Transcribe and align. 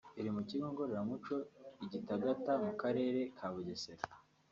iri 0.19 0.29
mu 0.35 0.41
kigo 0.49 0.65
ngororamuco 0.71 1.35
i 1.83 1.85
Gitagata 1.91 2.51
mu 2.65 2.71
karere 2.81 3.19
ka 3.37 3.47
Bugesera 3.53 4.03